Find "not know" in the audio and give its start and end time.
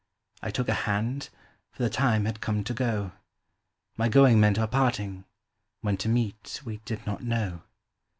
7.05-7.61